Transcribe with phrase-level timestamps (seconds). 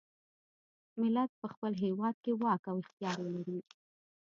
[0.99, 3.59] ملت په خپل هیواد کې واک او اختیار ولري.